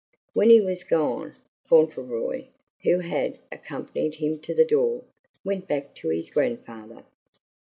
[0.33, 2.45] When he was gone, Fauntleroy,
[2.81, 5.03] who had accompanied him to the door,
[5.45, 7.03] went back to his grandfather.